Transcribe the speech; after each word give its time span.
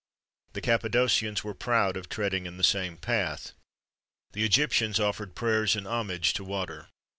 [XXV 0.01 0.53
2] 0.53 0.53
The 0.53 0.61
Cappadocians 0.61 1.43
were 1.43 1.53
proud 1.53 1.95
of 1.95 2.09
treading 2.09 2.47
in 2.47 2.57
the 2.57 2.63
same 2.63 2.97
path.[XXV 2.97 4.33
3] 4.33 4.41
The 4.41 4.43
Egyptians 4.43 4.99
offered 4.99 5.35
prayers 5.35 5.75
and 5.75 5.87
homage 5.87 6.33
to 6.33 6.43
water. 6.43 6.87